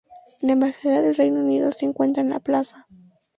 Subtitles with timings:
[0.41, 2.87] La Embajada del Reino Unido se encuentra en la plaza.